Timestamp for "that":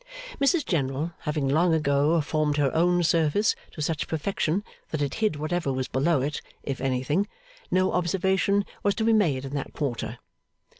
4.89-4.99, 9.53-9.73